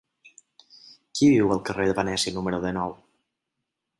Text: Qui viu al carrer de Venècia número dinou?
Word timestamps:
Qui 1.19 1.29
viu 1.33 1.53
al 1.57 1.61
carrer 1.69 1.85
de 1.91 1.95
Venècia 2.01 2.35
número 2.39 2.61
dinou? 2.65 2.95